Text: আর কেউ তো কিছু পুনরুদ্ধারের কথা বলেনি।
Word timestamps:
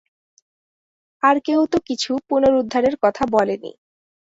আর 1.23 1.35
কেউ 1.45 1.61
তো 1.71 1.77
কিছু 1.87 2.11
পুনরুদ্ধারের 2.29 2.95
কথা 3.03 3.23
বলেনি। 3.33 3.71